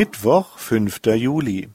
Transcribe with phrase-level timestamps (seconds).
[0.00, 1.00] Mittwoch, 5.
[1.16, 1.70] Juli.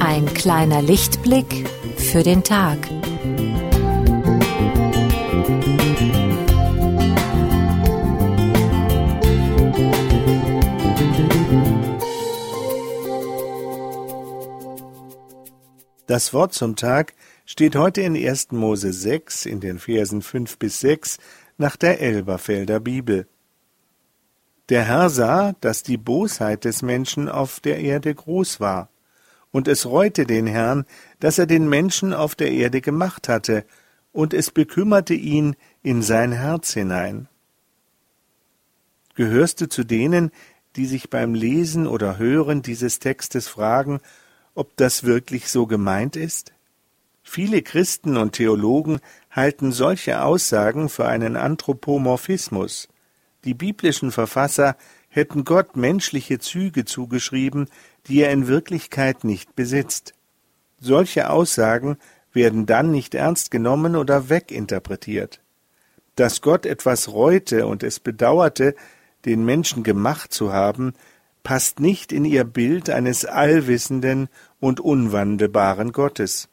[0.00, 2.78] Ein kleiner Lichtblick für den Tag.
[16.14, 18.52] Das Wort zum Tag steht heute in 1.
[18.52, 21.18] Mose 6 in den Versen 5 bis 6
[21.58, 23.26] nach der Elberfelder Bibel.
[24.68, 28.90] Der Herr sah, dass die Bosheit des Menschen auf der Erde groß war,
[29.50, 30.84] und es reute den Herrn,
[31.18, 33.64] dass er den Menschen auf der Erde gemacht hatte,
[34.12, 37.26] und es bekümmerte ihn in sein Herz hinein.
[39.16, 40.30] Gehörst du zu denen,
[40.76, 43.98] die sich beim Lesen oder Hören dieses Textes fragen,
[44.54, 46.52] ob das wirklich so gemeint ist?
[47.22, 52.88] Viele Christen und Theologen halten solche Aussagen für einen Anthropomorphismus.
[53.44, 54.76] Die biblischen Verfasser
[55.08, 57.68] hätten Gott menschliche Züge zugeschrieben,
[58.06, 60.14] die er in Wirklichkeit nicht besitzt.
[60.80, 61.96] Solche Aussagen
[62.32, 65.40] werden dann nicht ernst genommen oder weginterpretiert.
[66.16, 68.74] Dass Gott etwas reute und es bedauerte,
[69.24, 70.94] den Menschen gemacht zu haben,
[71.44, 74.28] passt nicht in ihr Bild eines allwissenden
[74.58, 76.48] und unwandelbaren Gottes.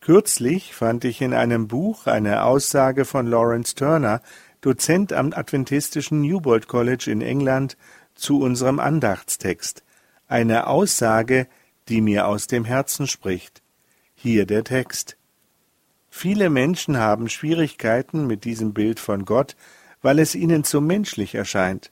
[0.00, 4.20] Kürzlich fand ich in einem Buch eine Aussage von Lawrence Turner,
[4.62, 7.76] Dozent am adventistischen Newbold College in England,
[8.14, 9.84] zu unserem Andachtstext,
[10.26, 11.46] eine Aussage,
[11.88, 13.62] die mir aus dem Herzen spricht.
[14.14, 15.16] Hier der Text.
[16.10, 19.56] Viele Menschen haben Schwierigkeiten mit diesem Bild von Gott,
[20.00, 21.90] weil es ihnen zu menschlich erscheint.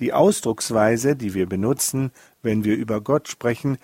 [0.00, 3.78] Die Ausdrucksweise, die wir benutzen, wenn wir über Gott sprechen,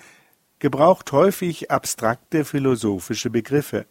[0.59, 3.87] gebraucht häufig abstrakte philosophische Begriffe.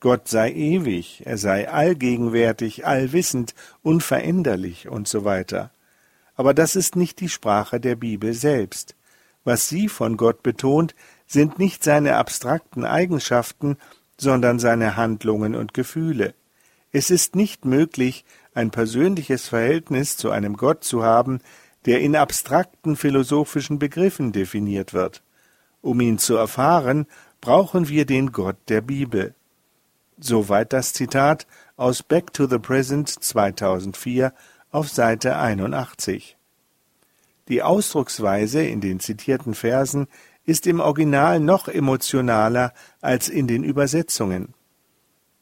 [0.00, 5.70] Gott sei ewig, er sei allgegenwärtig, allwissend, unveränderlich und so weiter.
[6.36, 8.94] Aber das ist nicht die Sprache der Bibel selbst.
[9.42, 10.94] Was sie von Gott betont,
[11.26, 13.76] sind nicht seine abstrakten Eigenschaften,
[14.16, 16.34] sondern seine Handlungen und Gefühle.
[16.92, 18.24] Es ist nicht möglich,
[18.58, 21.40] ein persönliches Verhältnis zu einem Gott zu haben,
[21.86, 25.22] der in abstrakten philosophischen Begriffen definiert wird.
[25.80, 27.06] Um ihn zu erfahren,
[27.40, 29.34] brauchen wir den Gott der Bibel.
[30.18, 31.46] Soweit das Zitat
[31.76, 34.34] aus Back to the Present 2004
[34.72, 36.36] auf Seite 81.
[37.46, 40.08] Die Ausdrucksweise in den zitierten Versen
[40.44, 44.52] ist im Original noch emotionaler als in den Übersetzungen.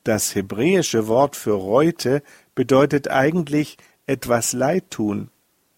[0.06, 2.22] Das hebräische Wort für Reute
[2.54, 5.30] bedeutet eigentlich etwas Leid tun,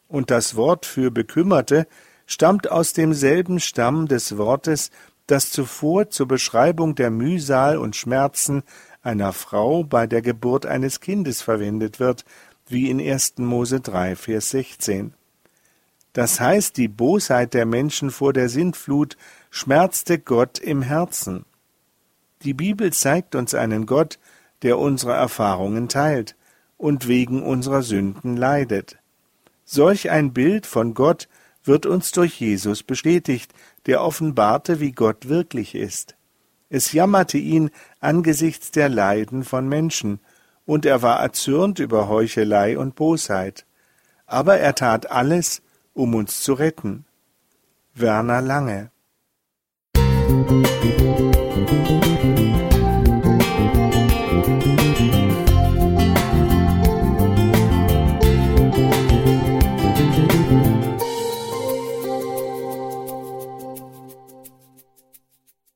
[0.07, 1.87] und das Wort für Bekümmerte
[2.27, 4.91] stammt aus demselben Stamm des Wortes,
[5.27, 8.65] das zuvor zur Beschreibung der Mühsal und Schmerzen
[9.01, 12.27] einer Frau bei der Geburt eines Kindes verwendet wird,
[12.67, 13.39] wie in 1.
[13.39, 15.15] Mose 3, Vers 16.
[16.13, 19.17] Das heißt, die Bosheit der Menschen vor der Sintflut
[19.49, 21.47] schmerzte Gott im Herzen.
[22.43, 24.19] Die Bibel zeigt uns einen Gott,
[24.63, 26.37] der unsere Erfahrungen teilt
[26.77, 28.99] und wegen unserer Sünden leidet.
[29.65, 31.29] Solch ein Bild von Gott
[31.65, 33.53] wird uns durch Jesus bestätigt,
[33.87, 36.17] der offenbarte, wie Gott wirklich ist.
[36.71, 40.21] Es jammerte ihn angesichts der Leiden von Menschen,
[40.65, 43.65] und er war erzürnt über Heuchelei und Bosheit.
[44.27, 45.63] Aber er tat alles,
[45.95, 47.07] um uns zu retten.
[47.95, 48.91] Werner Lange